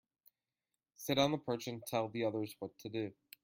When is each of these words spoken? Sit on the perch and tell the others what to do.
Sit 0.95 1.19
on 1.19 1.31
the 1.31 1.37
perch 1.37 1.67
and 1.67 1.83
tell 1.85 2.09
the 2.09 2.23
others 2.25 2.55
what 2.57 2.75
to 2.79 2.89
do. 2.89 3.13